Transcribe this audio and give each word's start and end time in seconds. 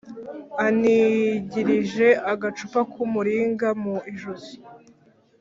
Anigirije 0.65 2.07
agacumu 2.31 2.81
k 2.91 2.93
umuringa 3.05 3.67
mu 3.83 3.95
ijosi 4.13 4.55